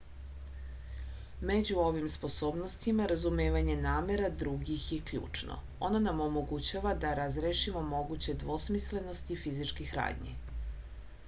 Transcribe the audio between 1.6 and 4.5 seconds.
ovim sposobnostima razumevanje namera